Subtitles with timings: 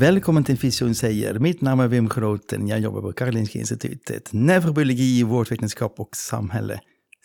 [0.00, 1.38] Välkommen till Fysion säger.
[1.38, 2.68] Mitt namn är Wim Groten.
[2.68, 4.32] Jag jobbar på Karolinska Institutet.
[4.32, 6.80] Neurobiologi, vårdvetenskap och samhälle.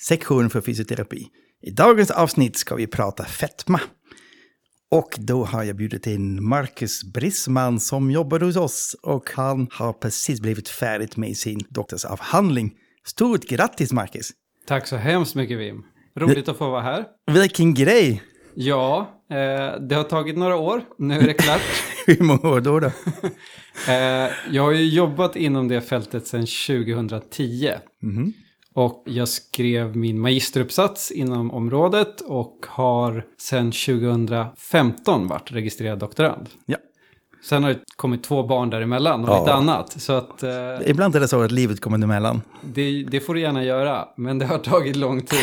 [0.08, 1.28] Sektion för fysioterapi.
[1.62, 3.80] I dagens avsnitt ska vi prata fetma.
[4.92, 8.96] Och då har jag bjudit in Marcus Brissman som jobbar hos oss.
[9.04, 12.74] Och han har precis blivit färdig med sin doktorsavhandling.
[13.06, 14.30] Stort grattis Marcus!
[14.68, 15.84] Tack så hemskt mycket Wim.
[16.16, 17.06] Roligt att få vara här.
[17.32, 18.24] Vilken grej!
[18.56, 20.82] Ja, eh, det har tagit några år.
[20.98, 21.62] Nu är det klart.
[22.18, 22.80] Hur många år då?
[22.80, 22.88] då?
[23.88, 27.72] eh, jag har ju jobbat inom det fältet sedan 2010.
[28.02, 28.34] Mhm.
[28.74, 36.50] Och jag skrev min magisteruppsats inom området och har sedan 2015 varit registrerad doktorand.
[36.66, 36.78] Ja.
[37.50, 39.40] Sen har det kommit två barn däremellan och Ja.
[39.40, 40.02] lite annat.
[40.02, 40.52] Så att eh,
[40.86, 42.42] Ibland är det så att livet kommer emellan.
[42.62, 44.06] det, det får du gärna göra.
[44.18, 45.40] Men det har tagit lång tid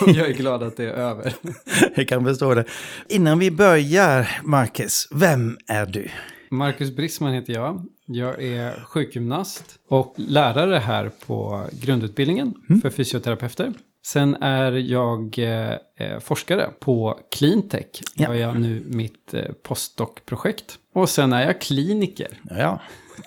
[0.00, 1.32] och jag är glad att det är över.
[1.96, 2.64] Jag kan förstå det.
[3.08, 6.08] Innan vi börjar, Marcus, vem är du?
[6.50, 7.86] Marcus Brissman heter jag.
[8.06, 13.72] Jag är sjukgymnast och lärare här på grundutbildningen för fysioterapeuter.
[14.06, 18.02] Sen är jag eh, eh, forskare på Cleantech.
[18.14, 18.26] Ja.
[18.26, 20.78] Har jag nu mitt eh, postdoc-projekt.
[20.94, 22.40] Och sen är jag kliniker.
[22.50, 22.80] Ja,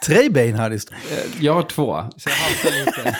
[0.05, 0.75] tre ben har du.
[0.75, 0.81] Eh,
[1.39, 3.17] jag har två, så jag haltar lite.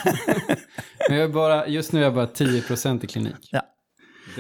[1.09, 3.49] Men jag bara, just nu är jag bara 10% i klinik.
[3.51, 3.61] Ja.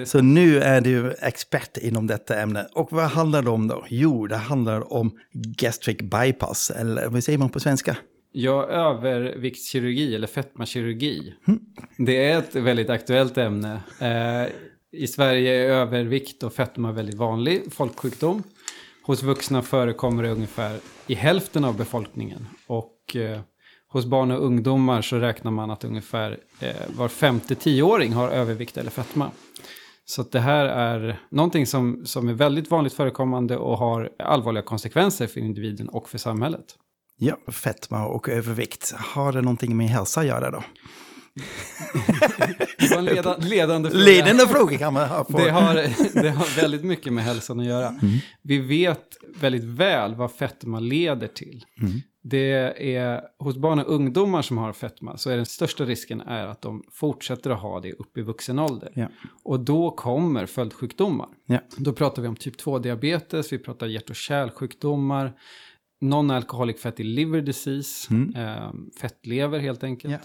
[0.05, 2.67] Så nu är du expert inom detta ämne.
[2.73, 3.85] Och vad handlar det om då?
[3.89, 7.97] Jo, det handlar om gastric bypass, eller vad säger man på svenska?
[8.39, 11.33] Ja, överviktskirurgi eller fetmakirurgi.
[11.97, 13.81] Det är ett väldigt aktuellt ämne.
[14.01, 14.53] Eh,
[14.91, 18.43] I Sverige är övervikt och fetma väldigt vanlig folksjukdom.
[19.03, 22.47] Hos vuxna förekommer det ungefär i hälften av befolkningen.
[22.67, 23.39] Och eh,
[23.87, 28.77] hos barn och ungdomar så räknar man att ungefär eh, var femte tioåring har övervikt
[28.77, 29.31] eller fetma.
[30.05, 35.27] Så det här är någonting som, som är väldigt vanligt förekommande och har allvarliga konsekvenser
[35.27, 36.75] för individen och för samhället.
[37.19, 38.93] Ja, fetma och övervikt.
[38.97, 40.63] Har det någonting med hälsa att göra då?
[42.79, 44.03] Det var en leda, ledande fråga.
[44.05, 45.23] Ledande fråga kan man ha.
[45.23, 45.37] På.
[45.37, 45.73] Det har,
[46.21, 47.95] det har väldigt mycket med hälsan att göra.
[48.41, 51.65] Vi vet väldigt väl vad fetma leder till.
[52.23, 52.51] Det
[52.95, 56.61] är hos barn och ungdomar som har fetma så är den största risken är att
[56.61, 58.91] de fortsätter att ha det upp i vuxen ålder.
[58.95, 59.07] Ja.
[59.43, 61.27] Och då kommer följdsjukdomar.
[61.45, 61.59] Ja.
[61.77, 65.33] Då pratar vi om typ 2-diabetes, vi pratar hjärt- och kärlsjukdomar,
[66.01, 68.71] non-alcoholic fatty liver disease, eh,
[69.01, 70.13] fettlever helt enkelt.
[70.13, 70.19] Ja.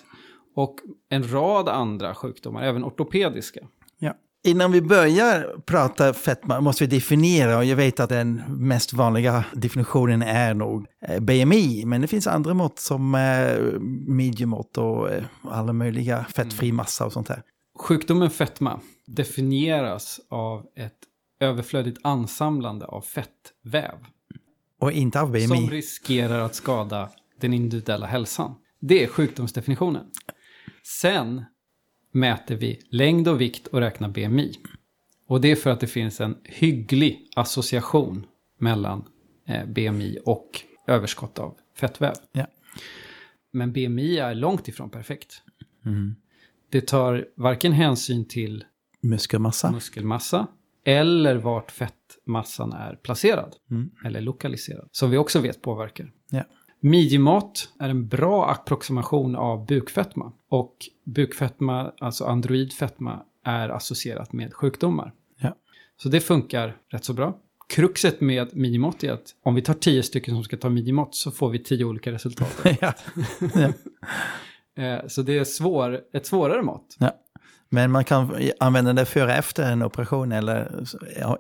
[0.55, 0.77] Och
[1.09, 3.61] en rad andra sjukdomar, även ortopediska.
[3.99, 4.15] Ja.
[4.45, 9.45] Innan vi börjar prata fetma måste vi definiera, och jag vet att den mest vanliga
[9.53, 15.25] definitionen är nog eh, BMI, men det finns andra mått som eh, midjemått och eh,
[15.43, 17.43] alla möjliga fettfri massa och sånt här.
[17.79, 20.99] Sjukdomen fetma definieras av ett
[21.41, 23.95] överflödigt ansamlande av fettväv
[24.83, 25.47] Och inte av BMI.
[25.47, 27.11] som riskerar att skada
[27.41, 28.55] den individuella hälsan.
[28.81, 30.07] Det är sjukdomsdefinitionen.
[30.83, 31.45] Sen
[32.13, 34.55] mäter vi längd och vikt och räknar BMI.
[35.27, 38.27] Och det är för att det finns en hygglig association
[38.59, 39.05] mellan
[39.47, 42.15] eh, BMI och överskott av fettväv.
[42.33, 42.47] Ja.
[43.51, 45.43] Men BMI är långt ifrån perfekt.
[45.85, 46.15] Mm.
[46.71, 48.65] Det tar varken hänsyn till
[49.01, 49.71] Muskelmassa.
[49.71, 50.47] muskelmassa
[50.85, 51.71] eller vart
[52.27, 53.55] fettmassan är placerad
[54.05, 54.89] eller lokaliserad.
[54.93, 56.11] Som vi också vet påverkar.
[56.31, 56.45] Ja.
[56.81, 60.33] Midjemat är en bra approximation av bukfetma.
[60.49, 65.13] Och bukfetma, alltså android fetma, är associerat med sjukdomar.
[65.41, 65.55] Ja.
[65.97, 67.39] Så det funkar rätt så bra.
[67.69, 71.31] Kruxet med midjemått är att om vi tar tio stycken som ska ta midjemått så
[71.31, 72.65] får vi tio olika resultat.
[72.81, 72.93] ja.
[74.77, 76.97] Eh, Så det är svår, ett svårare mått.
[76.99, 77.13] Ja.
[77.75, 80.85] Men man kan använda det före efter en operation eller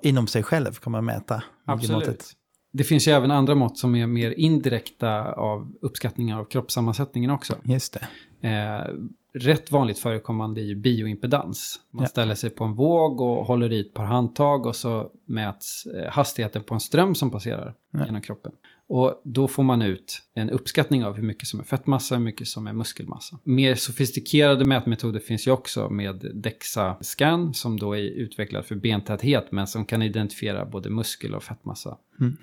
[0.02, 2.32] inom sig själv kan man mäta Absolut.
[2.72, 7.54] Det finns ju även andra mått som är mer indirekta av uppskattningar av kroppssammansättningen också.
[7.64, 7.98] Just
[8.40, 8.48] det.
[8.48, 8.94] Eh,
[9.34, 11.80] rätt vanligt förekommande är ju bioimpedans.
[11.90, 12.08] Man Ja.
[12.08, 16.10] ställer sig på en våg och håller i ett par handtag och så mäts eh,
[16.12, 18.06] hastigheten på en ström som passerar Ja.
[18.06, 18.52] genom kroppen.
[18.94, 22.24] Och då får man ut en uppskattning av hur mycket som är fettmassa och hur
[22.24, 23.38] mycket som är muskelmassa.
[23.44, 29.66] Mer sofistikerade mätmetoder finns ju också med DEXA-scan som då är utvecklad för bentäthet men
[29.66, 31.98] som kan identifiera både muskel och fettmassa.
[32.20, 32.36] Mm.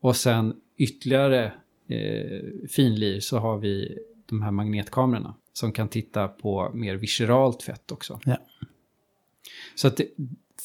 [0.00, 1.44] Och sen ytterligare
[1.88, 7.92] eh, finlir så har vi de här magnetkamerorna som kan titta på mer visceralt fett
[7.92, 8.20] också.
[8.24, 8.36] Ja.
[9.74, 10.08] Så att det,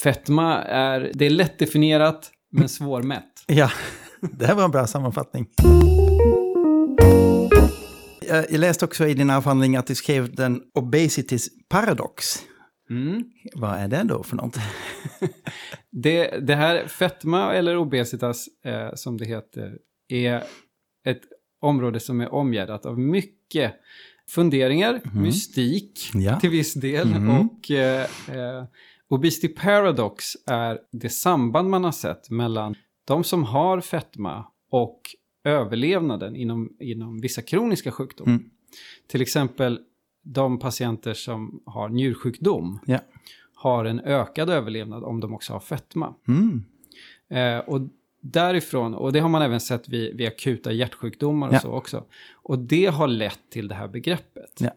[0.04, 3.44] fetma är, det är lätt definierat men svårmätt.
[3.48, 3.72] Ja,
[4.22, 5.48] det här var en bra sammanfattning.
[8.30, 12.26] Jag läste också i din avhandling att du skrev den obesities paradox.
[12.90, 13.24] Mm.
[13.56, 14.58] Vad är det då för något?
[15.92, 19.78] Det, det här fetma eller obesitas eh, som det heter
[20.10, 20.44] är
[21.06, 21.22] ett
[21.62, 23.74] område som är omgärdat av mycket
[24.30, 26.40] funderingar, mystik Ja.
[26.40, 27.30] till viss del Mhm.
[27.40, 28.64] och eh, eh,
[29.10, 32.76] obesity paradox är det samband man har sett mellan
[33.08, 35.02] de som har fetma och
[35.44, 38.32] överlevnaden inom, inom vissa kroniska sjukdomar.
[38.32, 38.50] Mm.
[39.08, 39.80] Till exempel
[40.24, 43.00] de patienter som har njursjukdom Ja.
[43.56, 46.14] har en ökad överlevnad om de också har fetma.
[46.28, 46.64] Mm.
[47.30, 47.82] Eh, och
[48.22, 51.60] därifrån, och det har man även sett vid, vid akuta hjärtsjukdomar och Ja.
[51.60, 52.04] så också.
[52.34, 54.58] Och det har lett till det här begreppet.
[54.60, 54.72] Ja.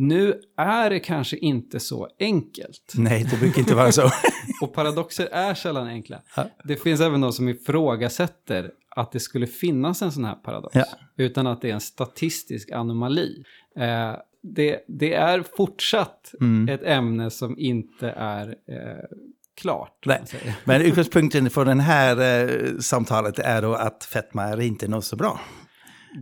[0.00, 2.92] Nu är det kanske inte så enkelt.
[2.94, 4.10] Nej, det brukar inte vara så.
[4.62, 6.22] Och paradoxer är sällan enkla.
[6.36, 6.46] Ja.
[6.64, 10.74] Det finns även de som ifrågasätter att det skulle finnas en sån här paradox.
[10.74, 10.84] Ja.
[11.16, 13.44] Utan att det är en statistisk anomali.
[13.76, 14.12] Eh,
[14.42, 16.68] det, det är fortsatt Mm.
[16.74, 19.04] ett ämne som inte är eh,
[19.60, 20.06] klart.
[20.64, 25.16] Men utgångspunkten för det här eh, samtalet är då att fetma är inte något så
[25.16, 25.40] bra.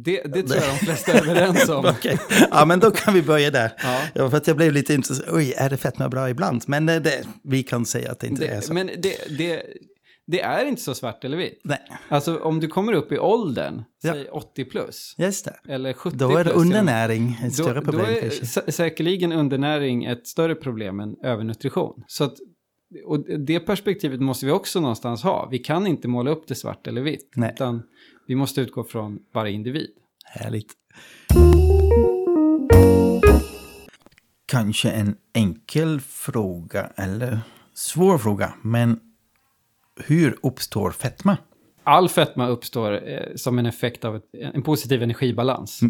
[0.05, 1.85] Det, det tror jag de flesta är överens om.
[1.99, 2.19] Okej,
[2.51, 3.73] ja men då kan vi börja där.
[3.83, 4.01] Ja.
[4.15, 5.35] Ja, för att jag blev lite intresserad.
[5.35, 6.63] Oj, är det fetma bra ibland?
[6.67, 8.73] Men eh, det, vi kan säga att det inte är Det, så.
[8.75, 9.63] men det, det,
[10.27, 11.61] det är inte så svart eller vitt.
[11.65, 11.79] Nej,
[12.09, 14.13] Alltså om du kommer upp i åldern, Ja.
[14.13, 15.73] säg 80 plus, just det.
[15.73, 16.57] eller 70 Då är det plus.
[16.63, 18.45] undernäring ett Då, större då problem är kanske.
[18.61, 22.05] sä- säkerligen undernäring ett större problem än övernutrition.
[22.07, 22.35] Så att,
[23.07, 25.49] och det perspektivet måste vi också någonstans ha.
[25.51, 27.31] Vi kan inte måla upp det svart eller vitt.
[27.37, 27.51] Nej.
[27.55, 27.83] Utan
[28.27, 29.91] vi måste utgå från varje individ.
[30.25, 30.73] Härligt.
[34.47, 37.41] Kanske en enkel fråga eller
[37.75, 39.01] svår fråga, men
[39.97, 41.37] hur uppstår fetma?
[41.83, 45.81] All fetma uppstår eh, som en effekt av ett, en positiv energibalans.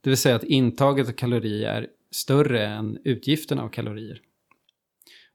[0.00, 4.20] Det vill säga att intaget av kalorier är större än utgiften av kalorier.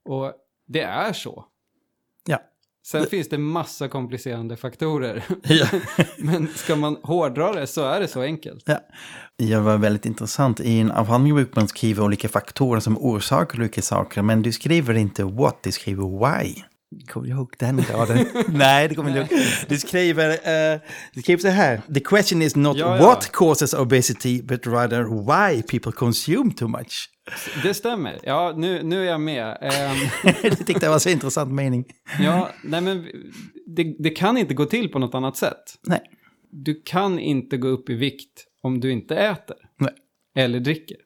[0.05, 0.33] Och
[0.67, 1.45] det är så.
[2.93, 2.99] Ja.
[2.99, 5.23] Sen finns det massa komplicerande faktorer.
[5.43, 5.67] Ja.
[6.17, 8.63] Men ska man hårdra det så är det så enkelt.
[8.65, 8.79] ja.
[9.37, 10.59] Det var väldigt intressant.
[10.59, 14.93] I en avhandling brukar man skriva olika faktorer som orsakar olika saker, men du skriver
[14.93, 16.03] inte what, du skriver
[16.43, 16.63] why.
[17.07, 18.25] Kommer du ihåg den raden?
[18.47, 19.43] Nej, det kommer jag inte ihåg.
[19.67, 20.79] Du skriver, eh,
[21.13, 21.81] du skriver så här.
[21.93, 23.03] The question is not Ja, ja.
[23.05, 27.09] what causes obesity, but rather why people consume too much.
[27.63, 28.19] Det stämmer.
[28.23, 29.57] Ja, nu, nu är jag med.
[29.61, 29.97] Ehm,
[30.41, 31.85] det tyckte jag var så intressant mening.
[32.19, 33.07] ja, nej men
[33.75, 35.63] det, det kan inte gå till på något annat sätt.
[35.87, 36.01] Nej.
[36.51, 39.55] Du kan inte gå upp i vikt om du inte äter.
[39.79, 39.91] Nej.
[40.35, 40.97] Eller dricker.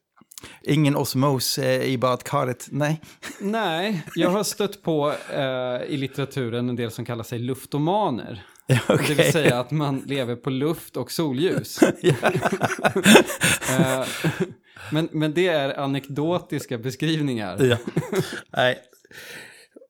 [0.62, 2.68] Ingen osmos eh, i badkaret.
[2.72, 3.02] Nej.
[3.40, 8.46] Nej, jag har stött på eh, i litteraturen en del som kallar sig luftomaner.
[8.68, 11.80] Ja, Det vill säga att man lever på luft och solljus.
[13.80, 14.06] Eh,
[14.92, 17.64] men, men det är anekdotiska beskrivningar.
[17.64, 17.78] Ja.
[18.58, 18.80] Nej.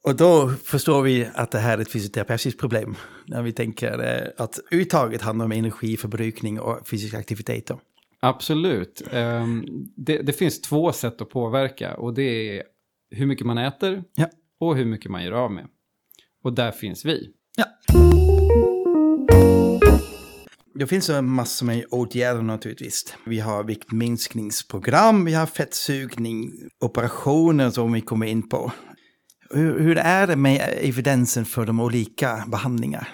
[0.04, 2.96] Och då förstår vi att det här är ett fysioterapeutiskt problem.
[3.26, 7.68] När vi tänker eh, att uttaget handlar om energiförbrukning och fysisk aktivitet.
[7.68, 7.80] Då.
[8.22, 9.02] Absolut.
[9.12, 12.64] Ehm, det, det finns två sätt att påverka och det är
[13.12, 14.30] hur mycket man äter Ja.
[14.60, 15.68] och hur mycket man gör av med.
[16.44, 17.30] Och där finns vi.
[17.58, 17.66] Ja.
[20.76, 23.16] Det finns massa med åtgärder naturligtvis.
[23.26, 28.72] Vi har viktminskningsprogram, vi har fettsugning, operationer som vi kommer in på.
[29.50, 33.08] Hur, hur är det med evidensen för de olika behandlingar?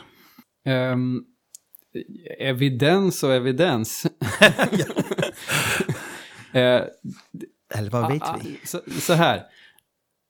[0.65, 1.21] Ehm,
[2.39, 4.05] evidens och evidens.
[6.53, 6.81] Eh,
[7.75, 8.59] Eller vad vet vi?
[8.67, 9.43] Så, så här.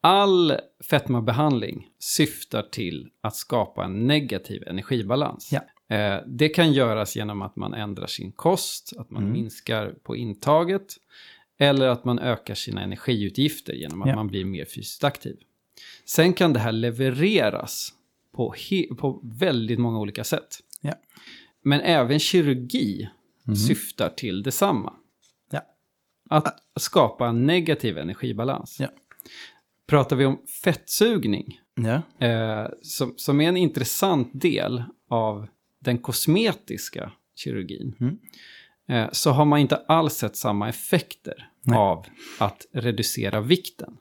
[0.02, 0.54] All
[0.84, 5.52] fetmabehandling syftar till att skapa en negativ energibalans.
[5.52, 5.96] Ja.
[5.96, 9.34] Eh, det kan göras genom att man ändrar sin kost, att man Mm.
[9.34, 10.96] minskar på intaget
[11.58, 14.16] eller att man ökar sina energiutgifter genom att Ja.
[14.16, 15.38] man blir mer fysiskt aktiv.
[16.06, 17.90] Sen kan det här levereras
[18.36, 18.56] på,
[18.98, 20.58] på väldigt många olika sätt.
[20.82, 20.94] Ja.
[21.66, 23.10] Men även kirurgi
[23.68, 24.94] syftar till detsamma.
[25.52, 25.62] Ja.
[26.30, 28.78] Att skapa en negativ energibalans.
[28.80, 28.88] Ja.
[29.88, 32.26] Pratar vi om fettsugning, Ja.
[32.28, 35.48] eh, som, som är en intressant del av
[35.80, 38.18] den kosmetiska kirurgin
[38.88, 42.06] eh, så har man inte alls sett samma effekter av
[42.40, 43.98] att reducera vikten.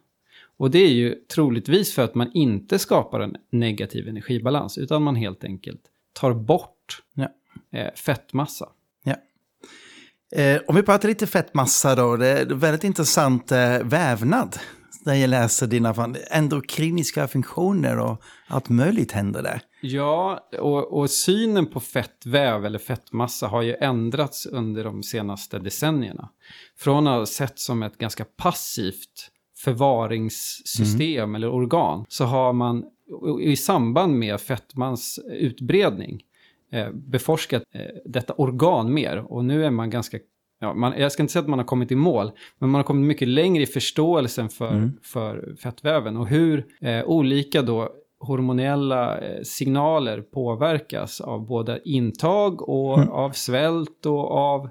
[0.57, 5.17] Och det är ju troligtvis för att man inte skapar en negativ energibalans utan man
[5.17, 5.81] helt enkelt
[6.13, 7.29] tar bort Ja.
[7.73, 8.69] Eh, fettmassa.
[9.03, 9.17] Ja.
[10.41, 14.59] Eh, om vi pratar lite fettmassa då, det är väldigt intressant eh, vävnad.
[15.05, 19.61] Där jag läser dina endokriniska funktioner och allt möjligt händer där.
[19.81, 26.29] Ja, och, och synen på fettväv eller fettmassa har ju ändrats under de senaste decennierna.
[26.77, 32.85] Från att ha sett som ett ganska passivt förvaringssystem eller organ så har man
[33.41, 36.23] i samband med fettmans utbredning
[36.93, 39.17] beforskat eh, detta organ mer.
[39.33, 40.19] Och nu är man ganska,
[40.61, 42.85] ja, man, jag ska inte säga att man har kommit i mål, men man har
[42.85, 47.89] kommit mycket längre i förståelsen för, för fettväven och hur eh, olika då
[48.21, 54.69] hormonella eh, signaler påverkas av både intag och av svält och av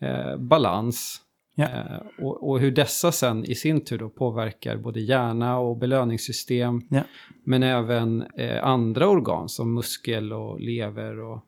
[0.00, 1.20] eh, balans.
[1.54, 1.64] Ja.
[1.64, 6.80] Eh, och, och hur dessa sen i sin tur då påverkar både hjärna och belöningssystem.
[6.90, 7.02] Ja.
[7.44, 11.18] Men även eh, andra organ som muskel och lever.
[11.20, 11.44] Och,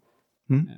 [0.50, 0.68] Mm.
[0.68, 0.74] eh,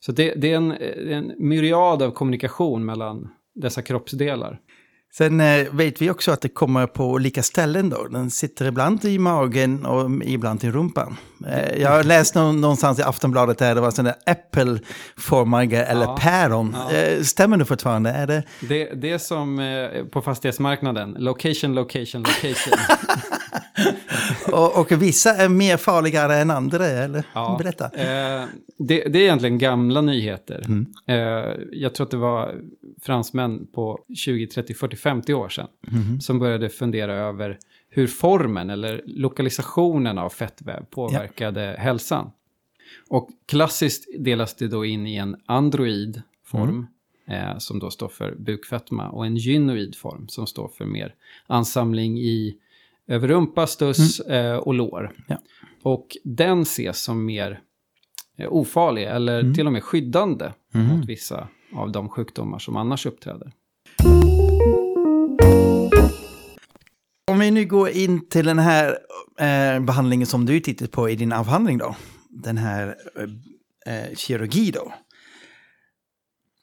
[0.00, 4.60] så det, det är en, eh, en myriad av kommunikation mellan dessa kroppsdelar.
[5.12, 8.04] Sen eh, vet vi också att det kommer på olika ställen då.
[8.08, 11.16] Den sitter ibland i magen och ibland i rumpan.
[11.48, 16.18] Eh, jag har läst någon, någonstans i Aftonbladet där det var sådana äppelformade eller Ja.
[16.20, 16.76] päron.
[16.90, 16.96] Ja.
[16.96, 18.10] Eh, stämmer det fortfarande?
[18.10, 18.42] Är det?
[18.60, 19.60] Det, det är som
[20.12, 22.78] på fastighetsmarknaden, location, location, location.
[24.52, 27.24] Och, och vissa är mer farligare än andra, eller?
[27.32, 27.84] Ja, Berätta.
[27.84, 28.44] Eh,
[28.78, 30.66] det, det är egentligen gamla nyheter.
[31.06, 31.16] Eh,
[31.72, 32.60] jag tror att det var
[33.02, 35.68] fransmän på 20, 30, 40, 50 år sedan
[36.20, 37.58] som började fundera över
[37.88, 42.30] hur formen eller lokalisationen av fettväv påverkade hälsan.
[43.08, 46.86] Och klassiskt delas det då in i en android form
[47.26, 51.14] eh, som då står för bukfetma och en gynoid form som står för mer
[51.46, 52.56] ansamling i
[53.10, 55.12] över rumpa, stuss eh, och lår.
[55.26, 55.38] Ja.
[55.82, 57.60] Och den ses som mer
[58.38, 63.52] eh, ofarlig eller till och med skyddande mot vissa av de sjukdomar som annars uppträder.
[67.30, 68.98] Om vi nu går in till den här
[69.38, 71.96] eh, behandlingen som du tittat på i din avhandling då.
[72.28, 72.96] Den här
[73.86, 74.92] eh, eh, kirurgi då.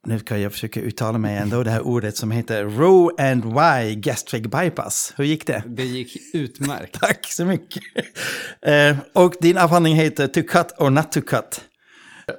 [0.08, 3.96] Nu ska jag försöka uttala mig ändå det här ordet som heter Row and Y
[3.96, 5.14] gastric bypass.
[5.18, 5.64] Hur gick det?
[5.66, 6.94] Det gick utmärkt.
[7.00, 7.84] Tack så mycket.
[8.62, 11.62] Eh, och din avhandling heter To cut or not to cut.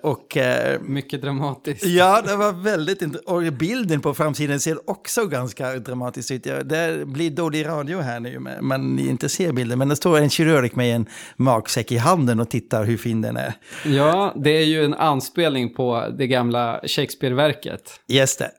[0.03, 1.85] Och eh, Mycket dramatiskt.
[1.85, 3.29] ja, det var väldigt intressant.
[3.29, 6.43] Och bilden på framsidan ser också ganska dramatisk ut.
[6.45, 9.79] Det blir dålig radio här nu, men man inte ser bilden.
[9.79, 13.37] Men det står en kirurg med en magsäck i handen och tittar hur fin den
[13.37, 13.53] är.
[13.85, 18.01] Ja, det är ju en anspelning på det gamla Shakespeare-verket.
[18.07, 18.51] Just det.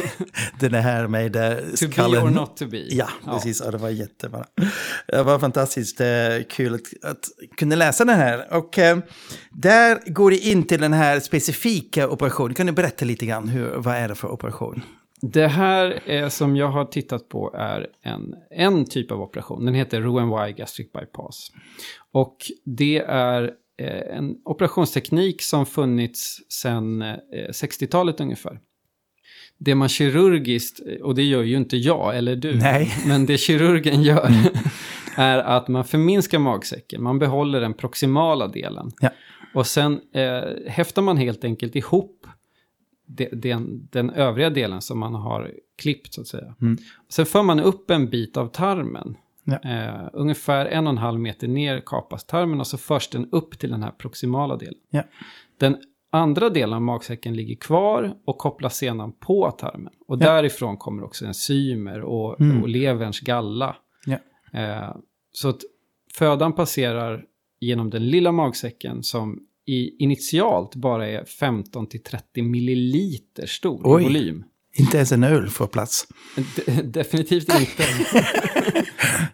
[0.60, 2.22] den är här med eh, To be skallen.
[2.24, 2.78] or not to be.
[2.88, 3.62] Ja, precis.
[3.64, 4.44] Ja, det var jättebra.
[5.06, 6.06] Det var fantastiskt eh,
[6.50, 7.24] kul att, att
[7.56, 8.46] kunna läsa den här.
[8.54, 8.98] Och eh,
[9.50, 12.54] där går det in till den här specifika operationen.
[12.54, 14.82] Kan du berätta lite grann, hur, vad är det för operation?
[15.20, 19.64] Det här eh, som jag har tittat på är en, en typ av operation.
[19.64, 21.52] Den heter Roux-en-Y gastric bypass.
[22.12, 23.42] Och det är
[23.78, 27.16] eh, en operationsteknik som funnits sedan eh,
[27.52, 28.58] 60-talet ungefär.
[29.58, 32.94] Det man kirurgiskt, och det gör ju inte jag eller du, Nej.
[33.06, 34.32] men det kirurgen gör
[35.18, 38.90] är att man förminskar magsäcken, man behåller den proximala delen.
[39.00, 39.10] Ja.
[39.54, 42.26] Och sen eh, häftar man helt enkelt ihop
[43.06, 46.54] de, den, den övriga delen som man har klippt så att säga.
[47.08, 49.16] Sen för man upp en bit av tarmen.
[49.44, 49.58] Ja.
[49.70, 53.58] Eh, ungefär en och en halv meter ner kapas tarmen och så förs den upp
[53.58, 54.78] till den här proximala delen.
[54.90, 55.02] Ja.
[55.58, 55.76] Den
[56.10, 59.92] andra delen av magsäcken ligger kvar och kopplas sedan på tarmen.
[60.06, 63.76] Och därifrån kommer också enzymer och, och leverns galla.
[64.06, 64.18] Ja.
[64.52, 64.96] Eh,
[65.38, 65.60] så att
[66.14, 67.24] födan passerar
[67.60, 74.02] genom den lilla magsäcken som i, initialt bara är 15 till 30 milliliter stor Oj.
[74.02, 74.44] volym.
[74.76, 76.06] Inte ens en öl får plats.
[76.66, 77.84] De, definitivt inte.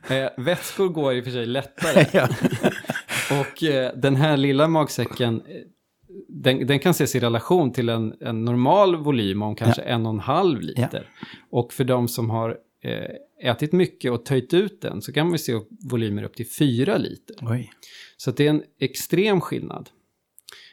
[0.14, 2.06] eh, vätskor går i och för sig lättare.
[2.12, 2.28] Ja.
[3.40, 5.56] Och eh, den här lilla magsäcken, eh,
[6.28, 10.12] den, den kan ses i relation till en, en normal volym om kanske en och
[10.12, 11.08] en halv liter.
[11.50, 13.11] Och för de som har eh,
[13.44, 15.60] ätit mycket och töjt ut den så kan man se
[15.90, 17.36] volymer upp till fyra liter.
[17.42, 17.72] Oj.
[18.16, 19.90] Så det är en extrem skillnad.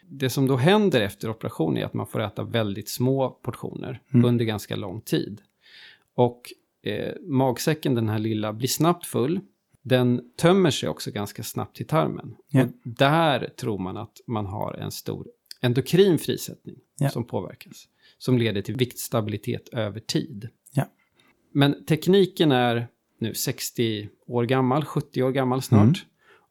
[0.10, 4.46] Det som då händer efter operation är att man får äta väldigt små portioner under
[4.46, 5.42] ganska lång tid.
[6.16, 6.42] Och
[6.84, 9.40] eh, magsäcken, den här lilla, blir snabbt full.
[9.82, 12.36] den tömmer sig också ganska snabbt i tarmen.
[12.50, 12.64] Ja.
[12.64, 15.28] Och där tror man att man har en stor
[15.62, 17.10] endokrin frisättning Ja.
[17.10, 17.88] som påverkas.
[18.18, 20.50] Som leder till viktstabilitet över tid.
[21.52, 22.88] Men tekniken är
[23.20, 25.84] nu 60 år gammal, 70 år gammal snart.
[25.84, 25.96] Mm.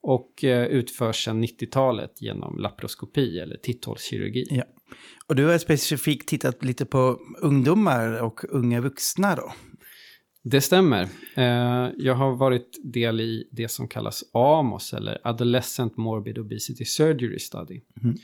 [0.02, 4.47] Och eh, utförs sedan 90-talet genom laparoskopi eller titthålskirurgi.
[4.50, 4.64] Ja.
[5.26, 9.52] Och du har specifikt tittat lite på ungdomar och unga vuxna då?
[10.42, 11.02] Det stämmer.
[11.35, 17.38] Eh, jag har varit del i det som kallas AMOS, eller Adolescent Morbid Obesity Surgery
[17.38, 17.80] Study.
[18.02, 18.16] Mm.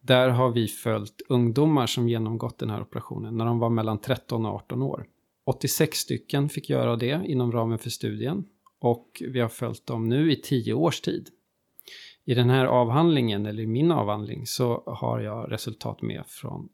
[0.00, 4.46] Där har vi följt ungdomar som genomgått den här operationen när de var mellan 13
[4.46, 5.06] och 18 år.
[5.44, 8.44] 86 stycken fick göra det inom ramen för studien.
[8.78, 11.28] Och vi har följt dem nu i 10 års tid.
[12.24, 16.68] I den här avhandlingen, eller i min avhandling, så har jag resultat med från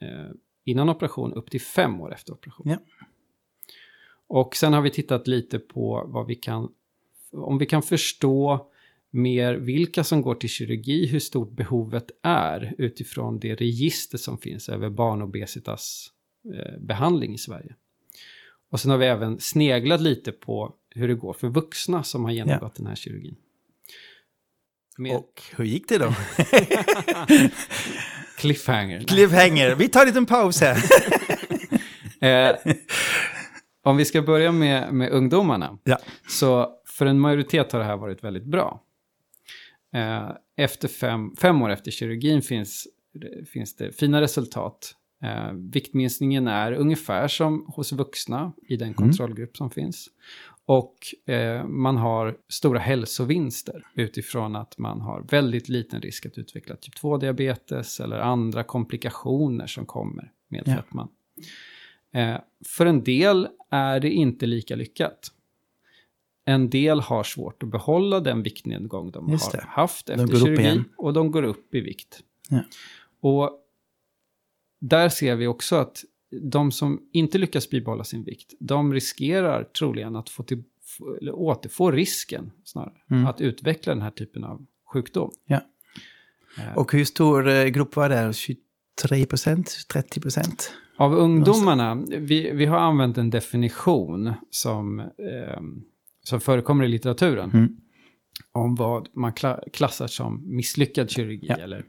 [0.00, 0.30] eh,
[0.64, 2.70] innan operation upp till 5 år efter operation.
[2.70, 2.78] Ja.
[4.26, 6.72] Och sen har vi tittat lite på vad vi kan,
[7.32, 8.70] om vi kan förstå
[9.10, 14.68] mer vilka som går till kirurgi, hur stort behovet är utifrån det register som finns
[14.68, 16.12] över barnobesitas
[16.54, 17.74] eh, behandling i Sverige.
[18.74, 22.32] Och sen har vi även sneglat lite på hur det går för vuxna som har
[22.32, 23.36] genomgått den här kirurgin.
[24.98, 26.14] Med Och hur gick det då?
[28.38, 29.00] cliffhanger.
[29.00, 29.74] Cliffhanger.
[29.74, 30.78] Vi tar en liten paus här.
[32.20, 32.56] Eh,
[33.82, 35.78] om vi ska börja med, med ungdomarna.
[35.84, 35.98] Ja.
[36.28, 38.82] Så för en majoritet har det här varit väldigt bra.
[39.94, 42.86] Eh, efter fem, fem år efter kirurgin finns,
[43.52, 44.94] finns det fina resultat.
[45.24, 50.08] Eh, viktminskningen är ungefär som hos vuxna i den kontrollgrupp som finns.
[50.66, 50.94] Och
[51.34, 56.94] eh, man har stora hälsovinster utifrån att man har väldigt liten risk att utveckla typ
[56.94, 60.76] 2-diabetes eller andra komplikationer som kommer med Ja.
[60.76, 61.08] fetman.
[62.12, 65.30] Eh, för en del är det inte lika lyckat.
[66.44, 69.66] En del har svårt att behålla den viktnedgång de Just har det.
[69.68, 72.20] haft De efter upp kirurgi och de går upp i vikt.
[72.48, 72.60] Ja.
[73.20, 73.60] Och
[74.88, 76.04] där ser vi också att
[76.42, 80.62] de som inte lyckas bibehålla sin vikt, de riskerar troligen att få till,
[81.20, 83.26] eller återfå risken snarare, Mm.
[83.26, 85.30] att utveckla den här typen av sjukdom.
[85.46, 85.60] Ja.
[86.58, 88.32] Eh, Och hur stor eh, grupp var det?
[88.34, 89.76] 23 procent?
[89.92, 90.72] 30 procent?
[90.96, 95.82] Av ungdomarna, vi, vi har använt en definition som, ehm,
[96.22, 97.76] som förekommer i litteraturen Mm.
[98.52, 101.54] om vad man kla- klassar som misslyckad kirurgi Ja.
[101.56, 101.84] eller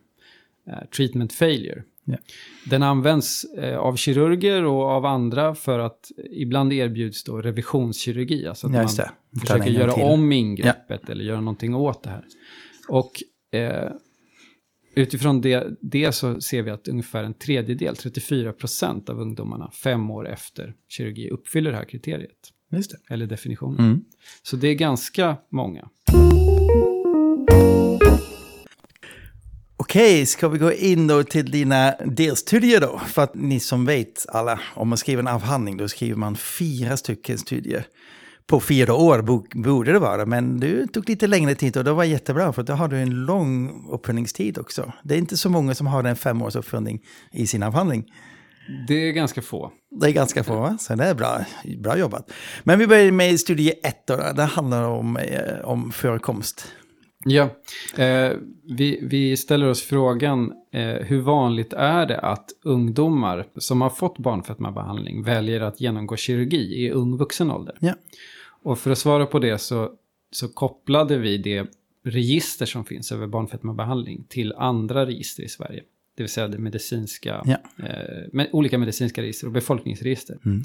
[0.68, 1.84] eh, treatment failure.
[2.06, 2.18] Ja.
[2.66, 8.68] Den används eh, av kirurger och av andra för att ibland erbjuds då revisionskirurgi, alltså
[8.68, 9.40] att Ja, man det.
[9.40, 10.04] Försöker göra till.
[10.04, 12.26] om ingreppet eller göra någonting åt det här.
[12.90, 13.12] Och
[13.60, 13.92] eh,
[14.96, 20.12] utifrån det, det så ser vi att ungefär en tredjedel, 34 procent av ungdomarna fem
[20.12, 22.52] år efter kirurgi uppfyller det här kriteriet,
[23.10, 23.80] eller definitionen.
[23.80, 24.06] Mm.
[24.44, 25.90] Så det är ganska många.
[29.78, 33.02] Okej, ska vi gå in då till dina delstudier då?
[33.08, 36.98] För att ni som vet alla, om man skriver en avhandling då skriver man fyra
[36.98, 37.86] stycken studier.
[38.48, 41.94] På fyra år bo- borde det vara, men du tog lite längre tid och det
[41.94, 44.94] var jättebra för då har du en lång uppföljningstid också.
[45.04, 48.06] Det är inte så många som har en femårs uppföljning i sin avhandling.
[48.88, 49.72] Det är ganska få.
[50.02, 50.78] Det är ganska få, va?
[50.80, 51.46] så det är bra,
[51.78, 52.32] bra jobbat.
[52.64, 56.68] Men vi börjar med studie ett då, det handlar om, eh, om förekomst.
[57.28, 57.50] Ja,
[57.98, 58.32] eh,
[58.64, 64.18] vi, vi ställer oss frågan eh, hur vanligt är det att ungdomar som har fått
[64.18, 67.78] barnfetmabehandling väljer att genomgå kirurgi i ung vuxen ålder?
[67.80, 67.94] Ja.
[68.64, 69.92] Och för att svara på det så,
[70.32, 71.68] så kopplade vi det
[72.04, 75.84] register som finns över barnfetmabehandling till andra register i Sverige.
[76.18, 77.58] Det vill säga det medicinska, Ja.
[77.86, 80.38] eh, med olika medicinska register och befolkningsregister.
[80.46, 80.64] Mm.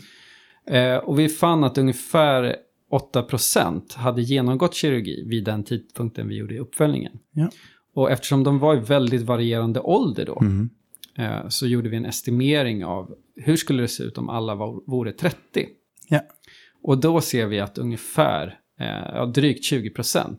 [0.66, 2.56] Eh, och vi fann att ungefär
[2.90, 7.12] 8% hade genomgått kirurgi vid den tidpunkten vi gjorde uppföljningen.
[7.32, 7.50] Ja.
[7.94, 10.70] Och eftersom de var i väldigt varierande ålder då, Mm.
[11.16, 14.80] eh, så gjorde vi en estimering av hur skulle det se ut om alla var,
[14.86, 15.36] vore 30.
[16.08, 16.20] Ja.
[16.82, 20.36] Och då ser vi att ungefär eh, drygt 20%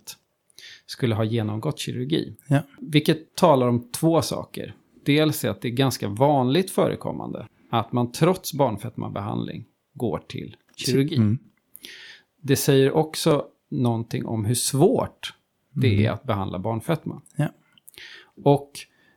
[0.85, 2.35] skulle ha genomgått kirurgi.
[2.47, 2.59] Ja.
[2.79, 4.73] Vilket talar om två saker.
[5.05, 11.15] Dels är att det är ganska vanligt förekommande att man trots barnfetmabehandling går till kirurgi.
[11.15, 11.37] Mm.
[12.41, 15.33] Det säger också någonting om hur svårt
[15.73, 17.13] det är att behandla barnfetma.
[17.13, 17.23] Mm.
[17.35, 17.49] Ja.
[18.51, 18.71] Och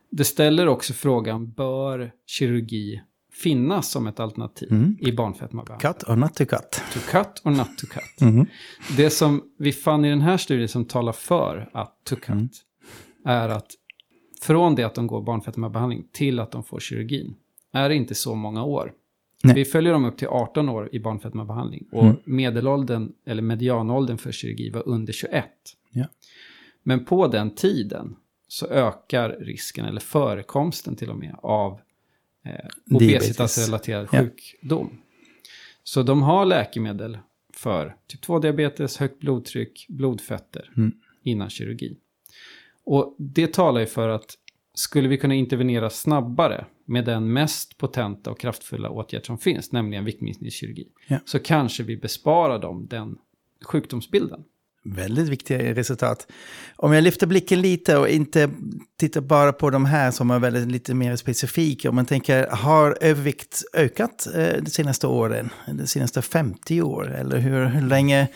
[0.09, 3.01] det ställer också frågan, bör kirurgi
[3.33, 4.97] finnas som ett alternativ Mm.
[4.99, 5.93] i barnfetmabehandling?
[5.93, 6.71] Cut or not to cut.
[6.93, 8.21] To cut or not to cut?
[8.21, 8.45] Mhm.
[8.97, 12.49] Det som vi fann i den här studien som talar för att to cut Mm.
[13.25, 13.71] är att
[14.41, 17.35] från det att de går barnfetmabehandling till att de får kirurgin
[17.73, 18.91] är det inte så många år.
[19.45, 19.55] Nej.
[19.55, 21.87] Vi följer dem upp till 18 år i barnfetmabehandling.
[21.91, 22.15] Och Mm.
[22.25, 25.45] medelåldern, eller medianåldern för kirurgi var under 21.
[25.91, 26.05] Ja.
[26.83, 28.15] Men på den tiden
[28.47, 31.79] så ökar risken, eller förekomsten till och med, av
[32.45, 32.51] eh,
[32.91, 34.19] obesitasrelaterad Ja.
[34.19, 34.97] sjukdom.
[35.83, 37.17] Så de har läkemedel
[37.53, 40.91] för typ 2-diabetes, högt blodtryck, blodfetter Mm.
[41.23, 41.97] innan kirurgi.
[42.83, 44.37] Och det talar ju för att
[44.75, 50.05] skulle vi kunna intervenera snabbare med den mest potenta och kraftfulla åtgärd som finns, nämligen
[50.05, 51.19] viktminskningskirurgi, Ja.
[51.25, 53.15] så kanske vi besparar dem den
[53.65, 54.39] sjukdomsbilden.
[54.87, 56.27] Väldigt viktiga resultat.
[56.75, 58.49] Om jag lyfter blicken lite och inte
[58.99, 61.89] tittar bara på de här som är väldigt lite mer specifika.
[61.89, 65.49] Om man tänker, har övervikt ökat eh, de senaste åren?
[65.67, 67.11] De senaste 50 år?
[67.15, 68.27] Eller hur, hur länge?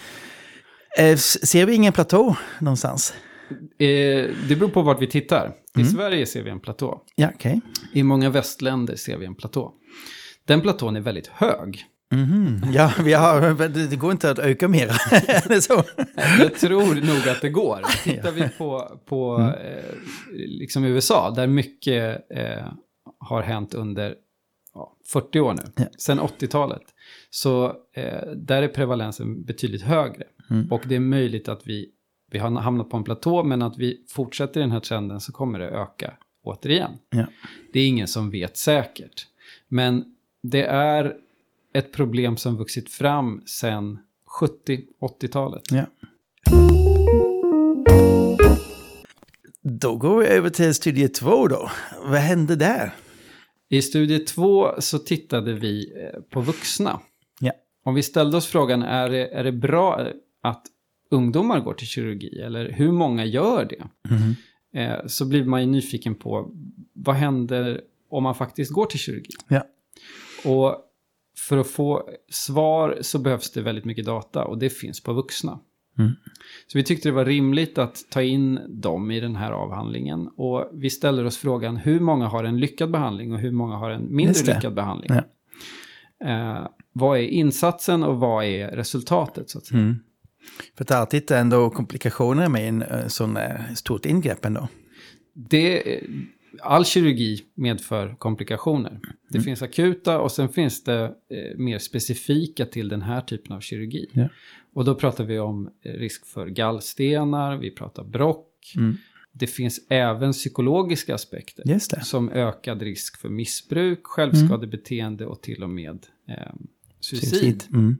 [0.97, 3.13] Eh, ser vi ingen platå någonstans?
[3.51, 5.51] Eh, det beror på vart vi tittar.
[5.77, 5.91] I Mm.
[5.91, 7.01] Sverige ser vi en platå.
[7.15, 7.61] Ja, okej.
[7.93, 9.73] I många västländer ser vi en platå.
[10.45, 11.85] Den platån är väldigt hög.
[12.11, 12.61] Mhm.
[12.73, 14.67] Ja, vi har, det går inte att öka
[15.61, 15.83] så?
[16.39, 17.81] Jag tror nog att det går.
[18.03, 19.95] Tittar vi på, på eh,
[20.33, 22.65] liksom USA, där mycket eh,
[23.19, 24.15] har hänt under
[24.73, 25.85] ja, 40 år nu, Ja.
[25.97, 26.81] sedan 80-talet,
[27.29, 30.23] så eh, där är prevalensen betydligt högre.
[30.69, 31.89] Och det är möjligt att vi,
[32.31, 35.59] vi har hamnat på en platå, men att vi fortsätter den här trenden så kommer
[35.59, 36.13] det öka
[36.43, 36.91] återigen.
[37.09, 37.25] Ja.
[37.73, 39.27] Det är ingen som vet säkert.
[39.67, 41.15] Men det är
[41.73, 43.99] ett problem som vuxit fram sedan
[44.41, 45.63] 70-80-talet.
[45.71, 45.85] Ja.
[49.61, 51.69] Då går vi över till studie två då.
[52.03, 52.95] Vad hände där?
[53.69, 56.99] I studie två så tittade vi eh, på vuxna.
[57.39, 57.51] Ja.
[57.83, 60.07] Om vi ställde oss frågan, är det, är det bra
[60.43, 60.65] att
[61.09, 62.39] ungdomar går till kirurgi?
[62.41, 63.87] Eller hur många gör det?
[64.09, 64.35] Mhm.
[64.73, 66.51] Eh, så blir man ju nyfiken på,
[66.93, 69.33] vad händer om man faktiskt går till kirurgi?
[69.47, 69.63] Ja.
[70.45, 70.85] Och
[71.37, 75.59] för att få svar så behövs det väldigt mycket data och det finns på vuxna.
[75.97, 76.11] Mm.
[76.67, 80.27] Så vi tyckte det var rimligt att ta in dem i den här avhandlingen.
[80.27, 83.89] Och vi ställer oss frågan hur många har en lyckad behandling och hur många har
[83.89, 85.09] en mindre lyckad behandling.
[85.09, 85.23] Ja.
[86.27, 89.49] Eh, vad är insatsen och vad är resultatet?
[89.49, 89.79] Så att säga.
[89.81, 89.99] Mm.
[90.77, 94.67] För att alltid är ändå komplikationer med en eh, sån eh, stort ingrepp ändå.
[95.33, 96.03] Det, eh,
[96.61, 98.99] all kirurgi medför komplikationer.
[99.29, 99.43] Det Mm.
[99.43, 104.09] finns akuta och sen finns det eh, mer specifika till den här typen av kirurgi.
[104.13, 104.29] Ja.
[104.73, 108.73] Och då pratar vi om risk för gallstenar, vi pratar brock.
[108.75, 108.97] Mm.
[109.31, 111.63] Det finns även psykologiska aspekter.
[112.03, 116.35] Som ökad risk för missbruk, självskadebeteende och till och med eh,
[116.99, 117.63] suicid.
[117.73, 117.97] Mm.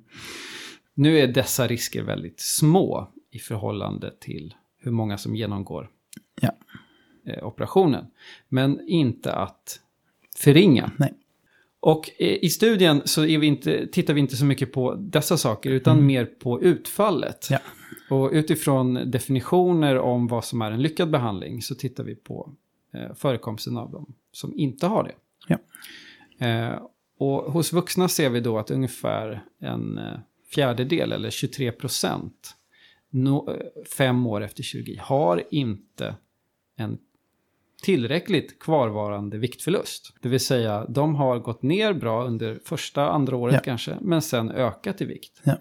[0.99, 5.89] Nu är dessa risker väldigt små i förhållande till hur många som genomgår
[6.41, 6.51] Ja.
[7.25, 8.05] eh, operationen.
[8.49, 9.79] Men inte att
[10.35, 10.91] förringa.
[10.97, 11.13] Nej.
[11.79, 15.69] Och eh, i studien så vi inte, tittar vi inte så mycket på dessa saker
[15.69, 17.49] utan mer på utfallet.
[17.49, 17.61] Mm.
[18.09, 18.15] Ja.
[18.15, 22.53] Och utifrån definitioner om vad som är en lyckad behandling så tittar vi på
[22.93, 25.15] eh, förekomsten av dem som inte har det.
[25.47, 25.57] Ja.
[26.47, 26.81] Eh,
[27.17, 29.99] och hos vuxna ser vi då att ungefär en
[30.53, 32.55] fjärdedel eller 23 procent
[33.09, 36.15] no, eh, fem år efter kirurgi har inte
[36.77, 36.97] en
[37.83, 40.13] tillräckligt kvarvarande viktförlust.
[40.21, 43.61] Det vill säga, de har gått ner bra under första, andra året Ja.
[43.63, 45.41] kanske, men sen ökat i vikt.
[45.43, 45.57] Ja.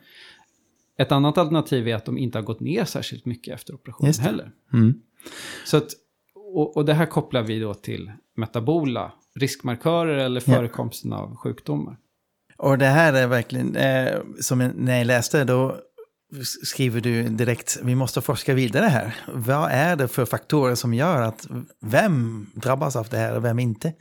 [0.97, 4.51] Ett annat alternativ är att de inte har gått ner särskilt mycket efter operationen heller.
[4.73, 5.01] Mm.
[5.65, 5.89] Så att,
[6.35, 10.55] och, och det här kopplar vi då till metabola riskmarkörer eller Ja.
[10.55, 11.97] förekomsten av sjukdomar.
[12.59, 15.77] Och det här är verkligen, eh, som när jag läste då
[16.65, 19.15] skriver du direkt, vi måste forska vidare här.
[19.35, 21.47] Vad är det för faktorer som gör att
[21.81, 23.93] vem drabbas av det här och vem inte?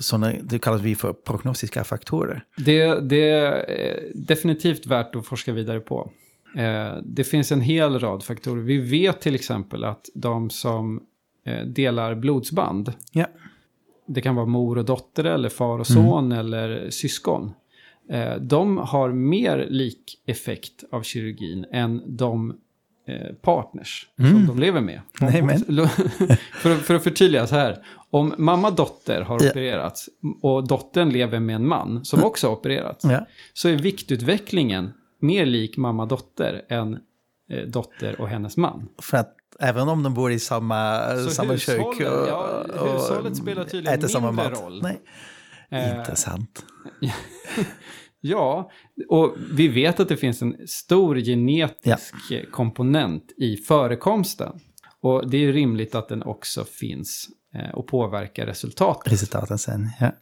[0.00, 2.44] Sådana, det kallar vi för prognostiska faktorer.
[2.56, 6.10] Det, det är definitivt värt att forska vidare på.
[6.56, 8.62] Eh, Det finns en hel rad faktorer.
[8.62, 11.00] Vi vet till exempel att de som
[11.46, 13.26] eh, delar blodsband, Ja,
[14.08, 17.52] det kan vara mor och dotter eller far och son eller syskon.
[18.10, 22.50] Eh, De har mer lik effekt av kirurgin än de
[23.08, 25.00] eh, partners som de lever med.
[26.52, 27.84] För, att- för att förtydliga så här.
[28.10, 29.50] Om mamma-dotter har Ja.
[29.50, 30.08] opererats
[30.42, 33.04] och dottern lever med en man som också har opererats.
[33.04, 36.98] ja, Så är viktutvecklingen mer lik mamma-dotter än
[37.50, 38.88] eh, dotter och hennes man.
[39.02, 43.98] för att även om de bor i samma, Så samma kök hushållet- ja, spelar tydligen
[43.98, 44.60] äter samma mat.
[44.62, 44.82] roll.
[44.82, 45.00] Nej,
[45.70, 46.64] intressant.
[48.20, 48.70] Ja,
[49.08, 54.60] och vi vet att det finns en stor genetisk eh, komponent i förekomsten.
[55.00, 59.12] Och det är ju rimligt att den också finns eh, och påverkar resultatet.
[59.12, 60.12] Resultaten sen, ja.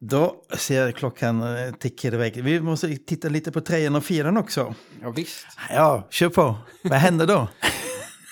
[0.00, 2.42] Då ser jag klockan eh, tickar iväg.
[2.44, 4.74] Vi måste titta lite på trean och fyran också.
[5.02, 5.46] Ja, visst.
[5.70, 6.56] Ja, kör på.
[6.82, 7.48] Vad händer då?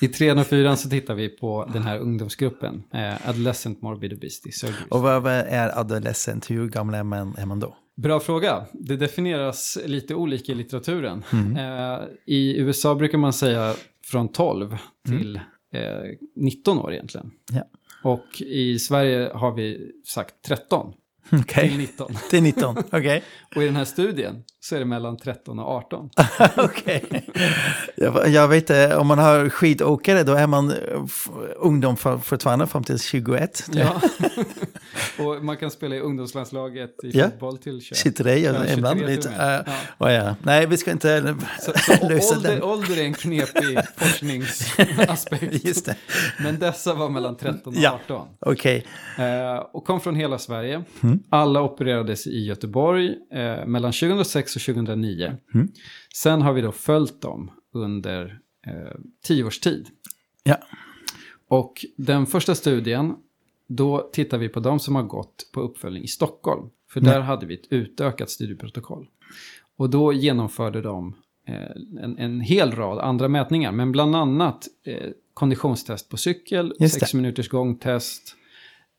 [0.00, 4.52] I trean och fyran så tittar vi på den här ungdomsgruppen, eh, Adolescent Morbid Obesity
[4.52, 4.84] Surgery.
[4.88, 6.50] och vad är adolescent?
[6.50, 7.76] Hur gammal är man, är man då?
[7.96, 8.66] Bra fråga.
[8.72, 11.24] Det definieras lite olika i litteraturen.
[11.58, 15.36] Eh, I USA brukar man säga från 12 till
[15.72, 15.82] eh,
[16.36, 17.30] 19 år egentligen.
[17.52, 17.62] Ja.
[18.02, 20.92] Och i Sverige har vi sagt 13
[21.32, 22.16] Okej, till 19.
[22.30, 22.76] till 19.
[22.92, 23.22] Okej.
[23.56, 26.10] Och i den här studien så är det mellan 13 och 18.
[26.56, 27.26] Okej.
[27.96, 30.76] Jag, jag vet inte, om man har skidåkare då är man eh,
[31.56, 33.68] ungdom för, fortfarande fram till 21.
[33.72, 34.00] Ja.
[35.18, 37.24] och man kan spela i ungdomslandslaget i Ja.
[37.30, 37.98] fotboll till 21.
[38.02, 39.28] 23 Ja, 23 ibland lite.
[39.28, 40.12] Uh, Ja.
[40.12, 40.36] ja.
[40.42, 42.62] Nej, vi ska inte Så, så lösa ålder, den.
[42.62, 45.64] ålder är en knepig forskningsaspekt.
[45.64, 45.96] Just det.
[46.42, 48.00] Men dessa var mellan 13 och Ja.
[48.04, 48.28] 18.
[48.40, 48.86] Okej.
[49.18, 50.84] Eh, och kom från hela Sverige.
[51.02, 51.18] Mm.
[51.30, 55.36] Alla opererades i Göteborg eh, mellan 2006 och 2009.
[55.54, 55.68] Mm.
[56.16, 58.72] Sen har vi då följt dem under eh,
[59.26, 59.86] tio års tid.
[60.42, 60.56] Ja.
[61.48, 63.14] Och den första studien,
[63.72, 66.70] då tittar vi på de som har gått på uppföljning i Stockholm.
[66.92, 69.06] För där hade vi ett utökat studieprotokoll.
[69.76, 71.14] Och då genomförde de
[71.48, 71.54] eh,
[72.04, 77.48] en, en hel rad andra mätningar, men bland annat eh, konditionstest på cykel, sex minuters
[77.48, 78.36] gångtest,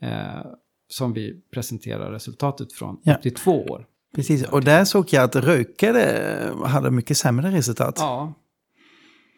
[0.01, 0.45] eh,
[0.88, 3.15] som vi presenterar resultatet från Ja.
[3.15, 3.86] upp till två år.
[4.15, 7.95] Precis, och där såg jag att rökare hade mycket sämre resultat.
[7.97, 8.34] Ja.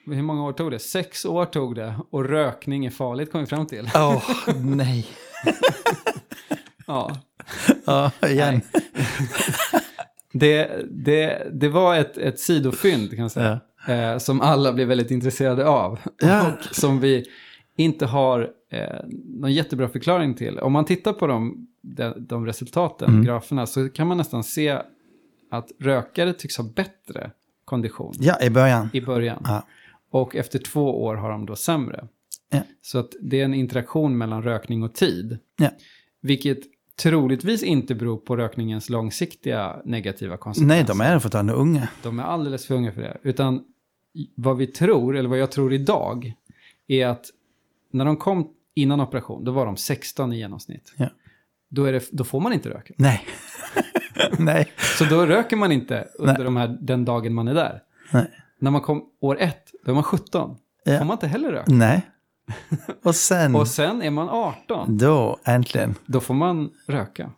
[0.06, 0.80] Hur många år tog det?
[0.80, 3.89] Sex år tog det och rökning är farligt kom vi fram till.
[3.96, 4.24] Åh,
[4.56, 5.08] nej.
[6.88, 7.16] Ja.
[7.86, 8.62] Ja, igen.
[10.34, 13.60] Det, det, det var ett, ett sidofynd kan jag säga.
[13.88, 16.00] Eh, som alla blev väldigt intresserade av.
[16.22, 16.48] Ja.
[16.48, 17.26] Och som vi
[17.76, 19.00] inte har eh,
[19.39, 20.60] någon jättebra förklaring till.
[20.60, 23.24] Om man tittar på de, de, de resultaten, Mm.
[23.26, 24.70] graferna, så kan man nästan se
[25.52, 27.32] att rökare tycks ha bättre
[27.66, 28.89] kondition Ja, i början.
[28.94, 29.44] i början.
[29.48, 29.63] Ja.
[30.13, 32.08] Och efter två år har de då sämre.
[32.49, 32.62] Ja.
[32.82, 35.38] Så att det är en interaktion mellan rökning och tid.
[35.58, 35.69] Ja.
[36.21, 36.60] Vilket
[36.95, 40.76] troligtvis inte beror på rökningens långsiktiga negativa konsekvenser.
[40.76, 41.88] Nej, de är fortfarande unga.
[42.04, 43.17] De är alldeles för unga för det.
[43.23, 43.63] Utan
[44.36, 46.34] vad vi tror, eller vad jag tror idag,
[46.88, 47.26] är att
[47.91, 50.93] när de kom innan operation, då var de 16 i genomsnitt.
[50.97, 51.10] Ja.
[51.69, 52.93] Då, det, då får man inte röka.
[52.97, 53.26] Nej.
[54.38, 54.71] nej.
[54.97, 57.84] Så då röker man inte under de här, den dagen man är där.
[58.12, 58.32] Nej.
[58.60, 60.58] När man kom år ett, då är man 17.
[60.84, 60.98] Ja.
[60.98, 61.72] får man inte heller röka.
[61.74, 62.02] Nej.
[63.04, 65.96] Och sen, Och sen är man 18, då äntligen.
[66.06, 67.32] då får man röka.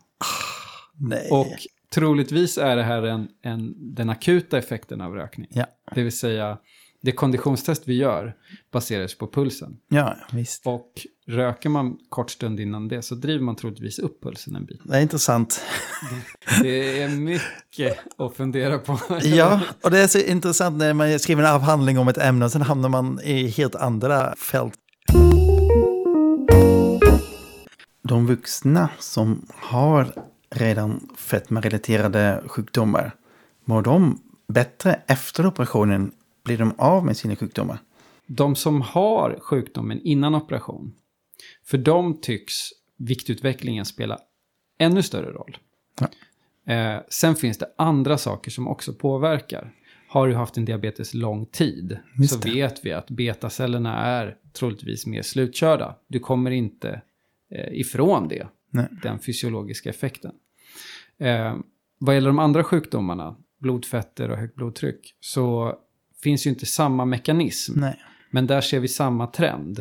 [0.98, 1.28] Nej.
[1.30, 1.46] Och
[1.94, 5.46] troligtvis är det här en, en, den akuta effekten av rökning.
[5.50, 5.66] Ja.
[5.94, 6.58] Det vill säga,
[7.00, 8.34] det konditionstest vi gör
[8.72, 9.76] baseras på pulsen.
[9.88, 10.66] ja, visst.
[10.66, 10.92] Och
[11.26, 14.80] röker man kort stund innan det så driver man troligtvis upp pulsen en bit.
[14.84, 15.60] Det är intressant.
[16.62, 18.98] Det är mycket att fundera på.
[19.22, 22.52] Ja, och det är så intressant när man skriver en avhandling om ett ämne och
[22.52, 24.74] sen hamnar man i helt andra fält.
[28.02, 30.12] De vuxna som har
[30.50, 33.14] redan fetmarelaterade sjukdomar,
[33.64, 36.12] mår de bättre efter operationen?
[36.46, 37.78] Blir de av med sina sjukdomar?
[38.26, 40.94] De som har sjukdomen innan operation,
[41.64, 42.54] för dem tycks
[42.96, 44.18] viktutvecklingen spela
[44.78, 45.56] ännu större roll.
[46.00, 46.08] Ja.
[46.74, 49.72] Eh, sen finns det andra saker som också påverkar.
[50.08, 52.54] Har du haft en diabetes lång tid Just så det.
[52.54, 55.96] vet vi att betacellerna är troligtvis mer slutkörda.
[56.08, 57.02] Du kommer inte
[57.50, 58.88] eh, ifrån det, Nej.
[59.02, 60.32] den fysiologiska effekten.
[61.18, 61.56] Eh,
[61.98, 65.78] vad gäller de andra sjukdomarna, blodfetter och högt blodtryck, så
[66.22, 67.80] finns ju inte samma mekanism.
[67.80, 68.00] Nej.
[68.30, 69.78] Men där ser vi samma trend.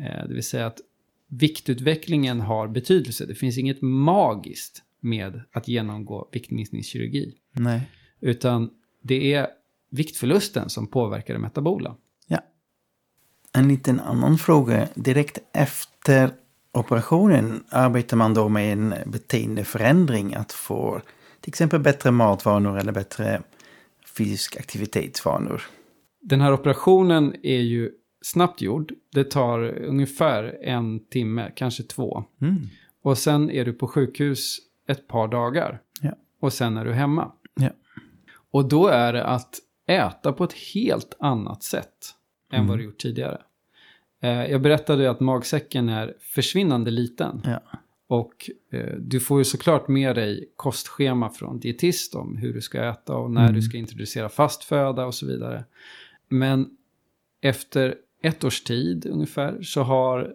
[0.00, 0.80] Eh, det vill säga att
[1.28, 3.26] viktutvecklingen har betydelse.
[3.26, 7.34] Det finns inget magiskt med att genomgå viktminskningskirurgi.
[7.52, 7.90] Nej.
[8.20, 8.70] Utan
[9.02, 9.46] det är
[9.90, 11.96] viktförlusten som påverkar det metabola.
[12.26, 12.40] Ja.
[13.52, 14.88] En liten annan fråga.
[14.94, 16.30] Direkt efter
[16.72, 21.00] operationen arbetar man då med en beteendeförändring att få
[21.40, 23.42] till exempel bättre matvanor eller bättre
[24.18, 25.62] fysisk aktivitetsvanor.
[26.20, 27.90] Den här operationen är ju
[28.22, 28.92] snabbt gjord.
[29.12, 32.24] Det tar ungefär en timme, kanske två.
[32.40, 32.56] Mm.
[33.02, 35.80] Och sen är du på sjukhus ett par dagar.
[36.00, 36.10] Ja.
[36.40, 37.32] Och sen är du hemma.
[37.54, 37.70] Ja.
[38.50, 39.54] Och då är det att
[39.86, 42.14] äta på ett helt annat sätt
[42.52, 42.68] än Mm.
[42.68, 43.40] vad du gjort tidigare.
[44.22, 47.42] Eh, jag berättade ju att magsäcken är försvinnande liten.
[47.44, 47.60] Ja.
[48.08, 52.84] Och eh, du får ju såklart med dig kostschema från dietist om hur du ska
[52.84, 55.64] äta och när du ska introducera fast föda och så vidare.
[56.28, 56.70] Men
[57.40, 60.32] efter ett års tid ungefär så har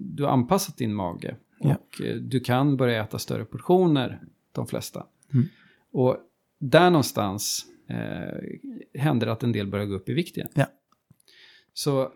[0.00, 1.74] du anpassat din mage Ja.
[1.76, 4.20] Och eh, du kan börja äta större portioner,
[4.52, 5.06] de flesta.
[5.32, 5.48] Mm.
[5.92, 6.16] Och
[6.58, 10.48] där någonstans eh, händer det att en del börjar gå upp i vikt igen.
[10.54, 10.66] Ja.
[11.72, 12.12] Så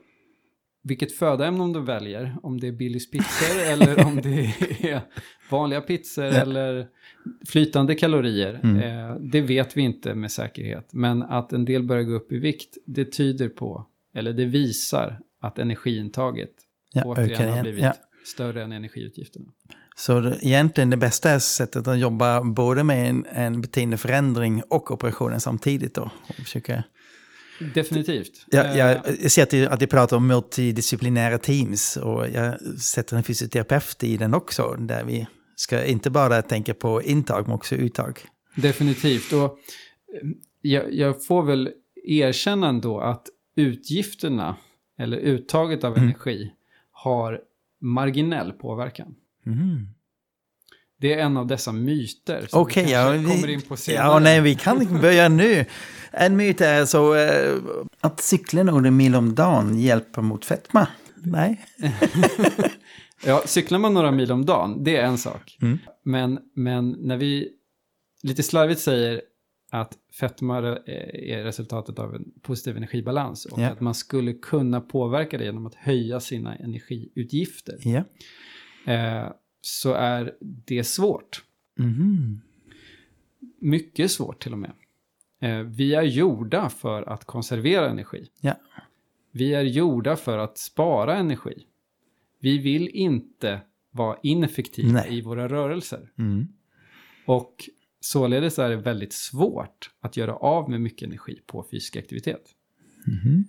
[0.84, 4.44] vilket födoämne om du väljer, om det är Billys pizzor eller om det
[4.80, 5.00] är
[5.50, 6.32] vanliga pizzor Ja.
[6.32, 6.86] eller
[7.48, 8.76] flytande kalorier, Mm.
[9.10, 10.88] eh, det vet vi inte med säkerhet.
[10.92, 15.18] Men att en del börjar gå upp i vikt, det tyder på, eller det visar
[15.40, 16.50] att energiintaget
[16.92, 17.94] Ja, återigen ökar har blivit Ja.
[18.26, 19.46] större än energiutgifterna.
[19.96, 25.40] Så egentligen det bästa är sättet att jobba både med en, en beteendeförändring och operationen
[25.40, 26.10] samtidigt då.
[26.28, 26.84] Och försöka,
[27.74, 28.46] Definitivt.
[28.50, 33.22] ja, Eh, jag, jag ser att de pratar om multidisciplinära teams och jag sätter en
[33.22, 34.76] fysioterapeut i den också.
[34.78, 38.20] Där vi ska inte bara tänka på intag men också uttag.
[38.56, 39.32] Definitivt.
[39.32, 40.28] Och eh,
[40.60, 41.70] jag, jag får väl
[42.04, 44.56] erkänna ändå att utgifterna,
[44.98, 46.04] eller uttaget av Mm.
[46.04, 46.52] energi,
[46.90, 47.40] har
[47.80, 49.14] marginell påverkan.
[49.46, 49.88] Mm.
[51.04, 53.76] Det är en av dessa myter som Okej, vi ja, kanske vi- kommer in på
[53.76, 54.06] senare.
[54.06, 55.64] Ja, nej, vi kan börja nu.
[56.12, 57.54] En myt är så eh,
[58.00, 60.88] att cykla några mil om dagen hjälper mot fetma.
[61.14, 61.66] Nej.
[63.26, 65.58] Ja, cyklar man några mil om dagen, det är en sak.
[65.62, 65.78] Mm.
[66.04, 67.48] Men, men när vi
[68.22, 69.20] lite slarvigt säger
[69.72, 70.88] att fetma är
[71.30, 73.68] är resultatet av en positiv energibalans och Ja.
[73.68, 78.04] att man skulle kunna påverka det genom att höja sina energiutgifter, Ja.
[78.92, 79.28] eh,
[79.64, 81.44] så är det svårt.
[81.78, 82.40] Mhm.
[83.58, 84.72] Mycket svårt till och med.
[85.40, 88.28] Eh, vi är gjorda för att konservera energi.
[88.40, 88.54] Ja.
[89.30, 91.66] Vi är gjorda för att spara energi.
[92.40, 95.18] Vi vill inte vara ineffektiva Nej.
[95.18, 96.12] i våra rörelser.
[96.18, 96.48] Mm.
[97.26, 97.68] Och
[98.00, 102.50] således är det väldigt svårt att göra av med mycket energi på fysisk aktivitet.
[103.06, 103.44] Mhm.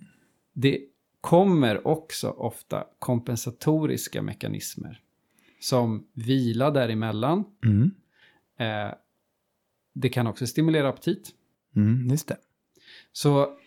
[0.52, 0.80] Det
[1.20, 5.02] kommer också ofta kompensatoriska mekanismer
[5.60, 7.44] som vila däremellan.
[7.64, 7.90] Mm.
[8.58, 8.94] Eh,
[9.94, 11.30] det kan också stimulera aptit.
[11.76, 12.08] Mm.
[12.10, 12.36] Just det.
[13.12, 13.58] Så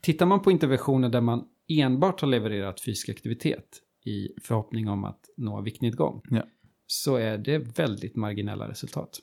[0.00, 5.20] tittar man på interventioner där man enbart har levererat fysisk aktivitet i förhoppning om att
[5.36, 6.42] nå viktnedgång Ja.
[6.86, 9.18] så är det väldigt marginella resultat.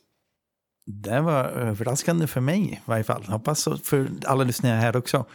[0.86, 3.22] Det var överraskande för mig i varje fall.
[3.24, 5.26] Hoppas för alla lyssnare här också.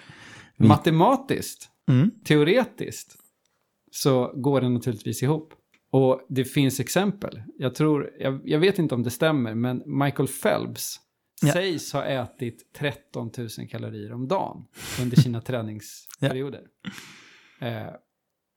[0.57, 2.11] Vi- Matematiskt, Mm.
[2.23, 3.15] teoretiskt,
[3.91, 5.53] så går det naturligtvis ihop.
[5.93, 7.41] Och det finns exempel.
[7.57, 10.99] Jag tror, jag, jag vet inte om det stämmer, men Michael Phelps
[11.43, 11.53] Ja.
[11.53, 14.65] sägs ha ätit 13 000 kalorier om dagen
[15.01, 16.61] under sina träningsperioder.
[17.59, 17.87] Eh,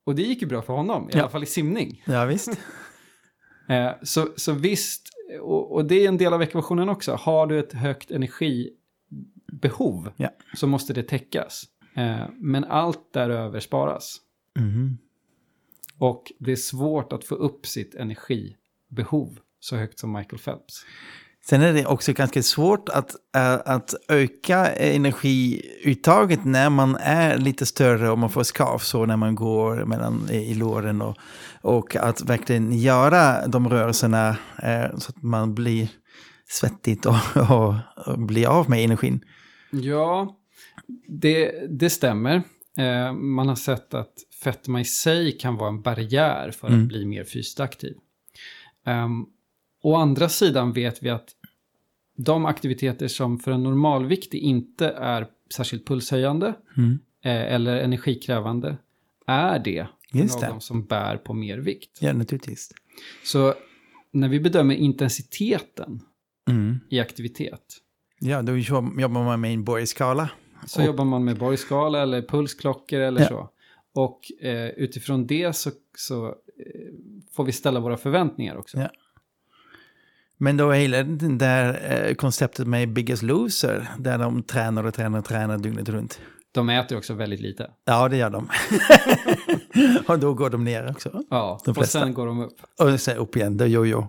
[0.06, 1.20] och det gick ju bra för honom, i Ja.
[1.20, 2.02] alla fall i simning.
[2.06, 2.58] Ja, visst.
[3.68, 5.08] Eh, så, så visst,
[5.40, 7.12] och, och det är en del av ekvationen också.
[7.14, 10.28] Har du ett högt energibehov Ja.
[10.56, 11.64] så måste det täckas.
[11.96, 14.16] Eh, men allt däröver sparas.
[14.58, 14.98] Mhm.
[16.04, 20.86] Och det är svårt att få upp sitt energibehov så högt som Michael Phelps.
[21.46, 27.66] Sen är det också ganska svårt att, äh, att öka energiuttaget när man är lite
[27.66, 31.02] större och man får skavsår när man går mellan i i låren.
[31.02, 31.16] Och,
[31.60, 34.28] och att verkligen göra de rörelserna
[34.62, 35.88] äh, så att man blir
[36.48, 37.16] svettigt och,
[37.50, 37.74] och,
[38.06, 39.24] och blir av med energin.
[39.70, 40.36] Ja,
[41.08, 42.42] det, det stämmer.
[42.78, 44.12] Eh, man har sett att
[44.44, 46.82] fetma i sig kan vara en barriär för Mm.
[46.82, 47.96] att bli mer fysiskt aktiv.
[48.86, 49.26] Um,
[49.82, 51.28] å andra sidan vet vi att
[52.16, 56.98] de aktiviteter som för en normalviktig inte är särskilt pulshöjande Mm.
[57.24, 58.76] eh, eller energikrävande
[59.26, 60.48] är det för Just det.
[60.48, 61.98] någon som bär på mer vikt.
[62.00, 62.70] Ja, naturligtvis.
[63.24, 63.54] Så
[64.12, 66.00] när vi bedömer intensiteten
[66.50, 66.80] Mm.
[66.90, 67.80] i aktivitet
[68.20, 70.30] Ja, då jobb- jobbar man med en Borg-skala.
[70.66, 73.26] Så Och- jobbar man med borgskala eller pulsklockor eller Ja.
[73.28, 73.50] så.
[73.94, 76.32] Och eh, utifrån det så, så eh,
[77.32, 78.78] får vi ställa våra förväntningar också.
[78.78, 78.90] Ja.
[80.36, 85.18] Men då hela det där eh, konceptet med Biggest Loser, där de tränar och tränar
[85.18, 86.20] och tränar dygnet runt.
[86.52, 87.70] De äter också väldigt lite.
[87.84, 88.48] Ja, det gör de.
[90.06, 91.24] och då går de ner också.
[91.30, 92.56] Ja, De och sen går de upp.
[92.80, 94.08] Och sen upp igen, då jojo.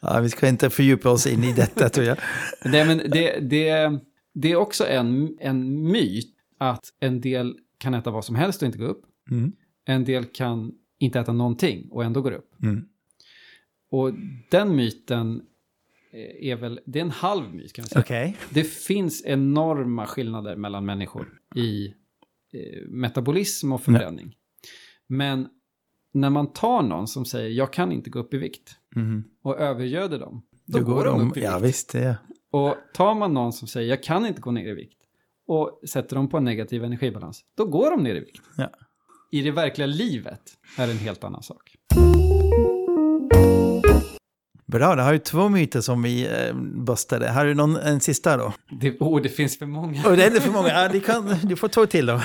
[0.00, 2.16] Ja, vi ska inte fördjupa oss in i detta tror jag.
[2.72, 4.00] Det, men det, det,
[4.34, 8.66] det är också en, en myt att en del kan äta vad som helst och
[8.66, 9.02] inte gå upp.
[9.30, 9.52] Mm.
[9.84, 12.62] En del kan inte äta någonting och ändå går upp.
[12.62, 12.88] Mm.
[13.90, 14.12] Och
[14.50, 15.42] den myten
[16.12, 18.00] eh, är väl, det är en halv myt kan man säga.
[18.00, 18.36] Okej.
[18.50, 21.86] Det finns enorma skillnader mellan människor i
[22.52, 24.36] eh, metabolism och förbränning.
[25.06, 25.48] Men
[26.12, 29.24] när man tar någon som säger jag kan inte gå upp i vikt Mm.
[29.42, 31.68] och övergöder dem, då, Då går de upp i Ja, vikt.
[31.68, 31.94] visst.
[31.94, 32.14] Ja.
[32.50, 34.98] Och tar man någon som säger jag kan inte gå ner i vikt
[35.46, 38.42] och sätter dem på en negativ energibalans, då går de ner i vikt.
[38.56, 38.70] Ja.
[39.30, 40.40] I det verkliga livet
[40.78, 41.74] är det en helt annan sak.
[44.66, 46.54] Bra, det har ju två myter som vi eh,
[46.86, 47.30] bustade.
[47.30, 48.52] Har du någon, en sista då?
[48.80, 50.00] Det, oh, det finns för många.
[50.08, 50.68] Oh, det är för många.
[50.68, 52.14] Ja, du, kan, du får två till då.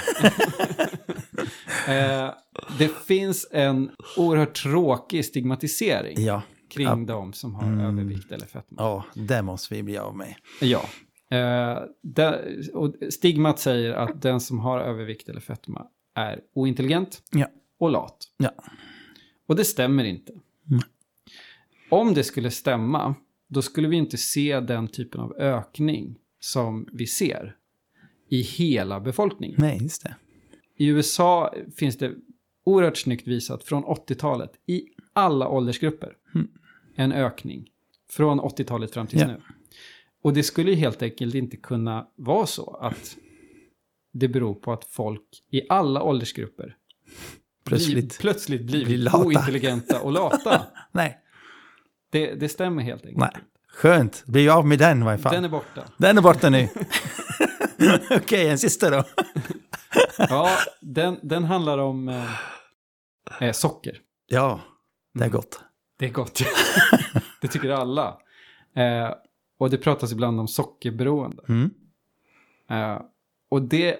[1.88, 2.30] eh,
[2.78, 6.42] det finns en oerhört tråkig stigmatisering Ja,
[6.74, 6.96] kring Ja.
[6.96, 7.80] de som har Mm.
[7.86, 8.76] övervikt eller fetma.
[8.78, 10.36] ja det måste vi bli av med.
[10.62, 10.82] Ja.
[11.32, 17.48] Eh, där, och stigmat säger att den som har övervikt eller fetma är ointelligent Ja.
[17.78, 18.28] och lat.
[18.38, 18.52] Ja.
[19.46, 20.32] Och det stämmer inte.
[20.32, 20.82] Mm.
[21.90, 23.16] Om det skulle stämma,
[23.48, 27.56] då skulle vi inte se den typen av ökning som vi ser
[28.30, 29.56] i hela befolkningen.
[29.60, 30.16] Nej, just det.
[30.78, 32.16] I USA finns det
[32.64, 34.84] oerhört snyggt visat från 80-talet i
[35.14, 36.16] alla åldersgrupper.
[36.36, 36.48] Mm.
[36.96, 37.70] En ökning
[38.10, 39.28] från 80-talet fram till Ja.
[39.28, 39.42] nu.
[40.22, 43.18] Och det skulle ju helt enkelt inte kunna vara så att
[44.12, 46.76] det beror på att folk i alla åldersgrupper
[47.66, 47.96] Plötsligt.
[47.96, 49.18] blir, plötsligt blir lata.
[49.26, 50.62] ointelligenta och lata.
[50.92, 51.18] Nej,
[52.12, 53.18] Det, det stämmer helt enkelt.
[53.34, 53.44] nej.
[53.74, 54.24] Skönt.
[54.26, 55.34] Bli av med den i varje fall.
[55.34, 55.58] Den Den är,
[56.18, 56.22] är borta.
[56.22, 56.68] borta nu.
[58.18, 59.04] Okej, en sista då.
[60.18, 60.50] Ja,
[60.82, 62.34] den, den handlar om eh,
[63.40, 63.98] eh, socker.
[64.28, 64.60] Ja,
[65.14, 65.32] det är Mm.
[65.36, 65.60] gott.
[66.00, 66.42] Det är gott.
[67.42, 68.18] det tycker alla.
[68.76, 69.12] Eh,
[69.60, 71.44] och det pratas ibland om sockerberoende.
[71.50, 71.72] Mm.
[72.70, 73.02] Eh,
[73.52, 73.98] och det,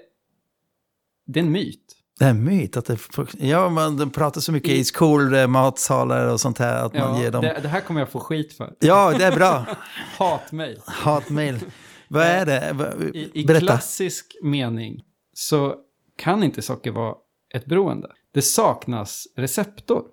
[1.28, 1.96] det är en myt.
[2.20, 2.98] Det är en myt att det...
[3.40, 7.42] Ja, man pratar så mycket i skolmatsalar och sånt här att man Ja, ger dem...
[7.42, 8.76] det, det här kommer jag få skit för.
[8.80, 9.66] Ja, det är bra.
[10.18, 10.80] Hatmejl.
[10.86, 11.60] Hatmail.
[12.08, 12.76] Vad är det?
[13.14, 13.66] I, I Berätta.
[13.66, 15.76] klassisk mening så
[16.16, 17.16] kan inte socker vara
[17.54, 18.12] ett beroende.
[18.34, 20.04] Det saknas receptor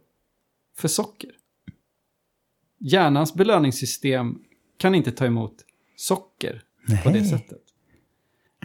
[0.79, 1.31] för socker.
[2.81, 4.35] Hjärnans belöningssystem
[4.77, 5.55] kan inte ta emot
[5.97, 6.63] socker
[7.05, 7.29] på det Nej.
[7.31, 7.63] sättet.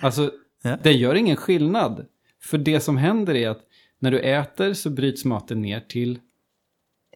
[0.01, 0.31] Alltså,
[0.63, 0.77] Ja.
[0.83, 2.05] det gör ingen skillnad.
[2.41, 3.61] För det som händer är att
[3.99, 6.19] när du äter så bryts maten ner till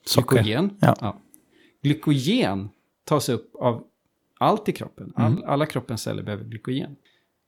[0.06, 0.36] Socker.
[0.44, 0.78] glykogen.
[0.82, 1.22] Ja.
[1.84, 2.70] Glykogen
[3.06, 3.84] tas upp av
[4.40, 5.14] allt i kroppen.
[5.16, 5.44] All, Mm.
[5.48, 6.96] Alla kroppens celler behöver glykogen.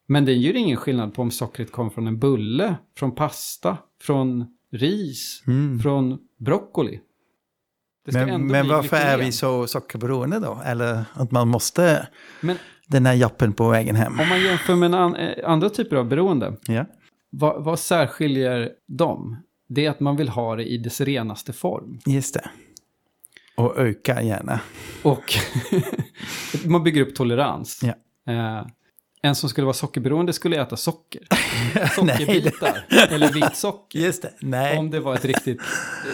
[0.07, 4.45] Men det gör ingen skillnad på om sockret kommer från en bulle, från pasta, från
[4.71, 5.79] ris, Mm.
[5.79, 6.99] från broccoli.
[8.11, 9.25] Men, men varför är glykogen.
[9.25, 10.61] vi så sockerberoende då?
[10.65, 12.07] Eller att man måste
[12.41, 12.57] Men
[12.89, 14.19] den här jappen på vägen hem?
[14.19, 16.85] om man jämför med en an, eh, andra typer av beroende, Ja.
[17.29, 19.37] vad, vad särskiljer dem?
[19.69, 21.99] Det är att man vill ha det i dess renaste form.
[22.05, 22.49] Just det.
[23.55, 24.59] Och öka gärna.
[25.03, 25.33] Och
[26.65, 27.81] man bygger upp tolerans.
[27.83, 27.93] Ja.
[28.33, 28.65] Eh,
[29.21, 31.21] en som skulle vara sockerberoende skulle äta socker.
[31.95, 32.85] Sockerbitar.
[33.09, 33.99] eller vitt socker.
[33.99, 34.33] Just det.
[34.41, 34.77] Nej.
[34.77, 35.61] Om det var ett riktigt,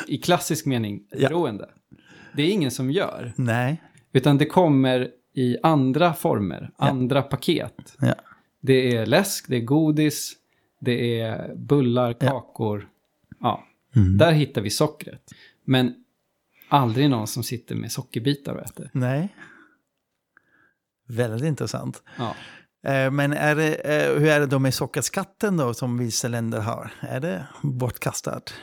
[0.08, 1.30] i klassisk mening, Ja.
[1.30, 1.70] beroende.
[2.36, 3.34] Det är ingen som gör.
[3.36, 3.82] Nej.
[4.14, 7.96] Utan det kommer i andra former, andra paket.
[8.00, 8.16] Ja.
[8.62, 10.34] Det är läsk, det är godis,
[10.80, 12.30] det är bullar, Ja.
[12.30, 12.90] kakor.
[13.40, 13.64] Ja,
[13.96, 14.18] Mm.
[14.18, 15.22] där hittar vi sockret.
[15.66, 15.94] Men
[16.70, 18.90] aldrig någon som sitter med sockerbitar och äter.
[18.94, 19.36] Nej.
[21.08, 22.04] Väldigt intressant.
[22.18, 22.36] Ja.
[22.92, 26.60] Eh, Men är det, eh, hur är det då med sockerskatten då som vissa länder
[26.60, 26.92] har?
[27.00, 28.54] Är det bortkastat?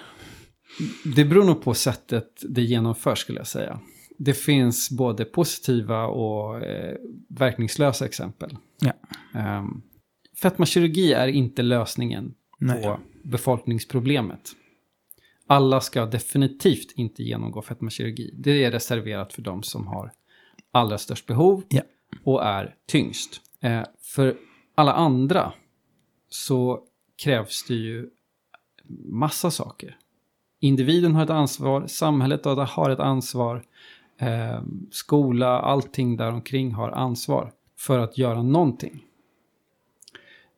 [1.14, 3.80] Det beror nog på sättet det genomförs skulle jag säga.
[4.24, 6.96] Det finns både positiva och eh,
[7.28, 8.56] verkningslösa exempel.
[8.80, 8.92] Ja.
[9.58, 9.82] Um,
[10.42, 12.82] fetmakirurgi är inte lösningen Nej.
[12.82, 14.50] på befolkningsproblemet.
[15.46, 18.30] Alla ska definitivt inte genomgå fetmakirurgi.
[18.34, 20.12] Det är reserverat för de som har
[20.70, 21.82] allra störst behov Ja.
[22.24, 23.40] och är tyngst.
[23.60, 24.36] Eh, för
[24.74, 25.52] alla andra
[26.28, 26.80] så
[27.22, 28.10] krävs det ju
[29.04, 29.96] massa saker.
[30.60, 33.64] Individen har ett ansvar, samhället har ett ansvar,
[34.22, 39.04] eh, skola, allting där omkring har ansvar för att göra någonting.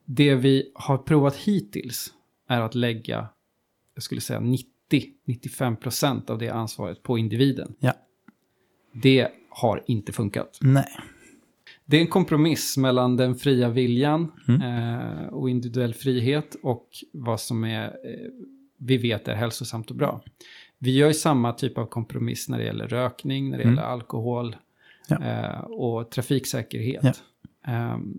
[0.05, 2.15] Det vi har provat hittills
[2.49, 3.29] är att lägga,
[3.95, 7.75] jag skulle säga 90-95% av det ansvaret på individen.
[7.79, 7.93] Ja.
[8.93, 10.59] Det har inte funkat.
[10.61, 10.89] Nej.
[11.85, 14.61] Det är en kompromiss mellan den fria viljan Mm.
[14.63, 18.31] eh, och individuell frihet och vad som är, eh,
[18.79, 20.23] vi vet är hälsosamt och bra.
[20.79, 23.75] Vi gör ju samma typ av kompromiss när det gäller rökning, när det Mm.
[23.77, 24.57] gäller alkohol
[25.09, 25.23] Ja.
[25.25, 27.03] eh, och trafiksäkerhet.
[27.03, 27.13] Ja.
[27.73, 28.19] Ehm,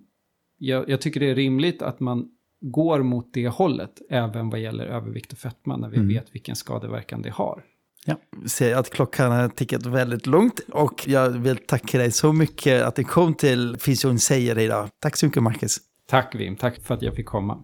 [0.58, 2.30] jag, jag tycker det är rimligt att man
[2.62, 6.08] går mot det hållet, även vad gäller övervikt och fetma, när vi Mm.
[6.08, 7.64] vet vilken skadeverkan det har.
[8.06, 8.16] Ja.
[8.46, 12.96] Ser att klockan har tickat väldigt långt och jag vill tacka dig så mycket att
[12.96, 14.90] du kom till Fysion säger idag.
[15.00, 15.78] Tack så mycket Marcus.
[16.08, 17.64] Tack Wim, tack för att jag fick komma.